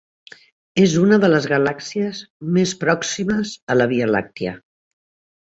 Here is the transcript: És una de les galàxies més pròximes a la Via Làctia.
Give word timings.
És 0.83 0.95
una 1.01 1.19
de 1.23 1.29
les 1.29 1.45
galàxies 1.51 2.21
més 2.57 2.73
pròximes 2.85 3.53
a 3.75 3.77
la 3.79 3.89
Via 3.93 4.09
Làctia. 4.17 4.57